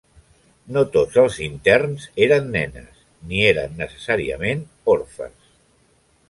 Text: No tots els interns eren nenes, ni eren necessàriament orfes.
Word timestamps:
No 0.77 0.81
tots 0.93 1.19
els 1.23 1.35
interns 1.47 2.07
eren 2.27 2.47
nenes, 2.55 3.03
ni 3.33 3.45
eren 3.51 3.77
necessàriament 3.83 4.65
orfes. 4.97 5.39